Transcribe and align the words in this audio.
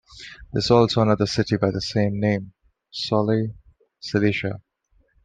There 0.51 0.57
is 0.61 0.71
also 0.71 1.03
another 1.03 1.27
city 1.27 1.57
by 1.57 1.69
the 1.69 1.79
same 1.79 2.19
name, 2.19 2.53
Soli, 2.89 3.53
Cilicia. 3.99 4.59